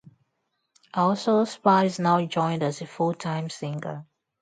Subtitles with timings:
[0.95, 4.07] Also, Spice now joined as a full-time singer.